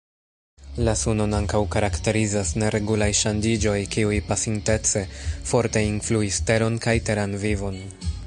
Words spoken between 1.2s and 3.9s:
ankaŭ karakterizas neregulaj ŝanĝiĝoj